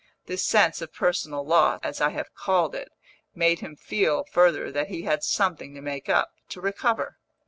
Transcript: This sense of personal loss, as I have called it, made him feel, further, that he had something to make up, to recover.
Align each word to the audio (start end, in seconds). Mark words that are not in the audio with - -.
This 0.25 0.43
sense 0.43 0.81
of 0.81 0.91
personal 0.91 1.45
loss, 1.45 1.79
as 1.83 2.01
I 2.01 2.09
have 2.09 2.33
called 2.33 2.73
it, 2.73 2.89
made 3.35 3.59
him 3.59 3.75
feel, 3.75 4.23
further, 4.31 4.71
that 4.71 4.87
he 4.87 5.03
had 5.03 5.23
something 5.23 5.75
to 5.75 5.81
make 5.81 6.09
up, 6.09 6.31
to 6.49 6.59
recover. 6.59 7.19